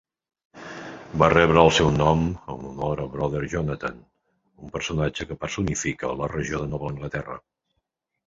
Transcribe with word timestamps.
Va 1.23 1.27
rebre 1.33 1.59
el 1.63 1.69
seu 1.79 1.89
nom 1.97 2.23
en 2.53 2.63
honor 2.69 3.03
a 3.03 3.05
Brother 3.17 3.43
Jonathan, 3.51 4.01
un 4.67 4.73
personatge 4.77 5.27
que 5.33 5.39
personifica 5.45 6.13
la 6.23 6.31
regió 6.33 6.63
de 6.63 6.71
Nova 6.73 6.89
Anglaterra. 6.95 7.37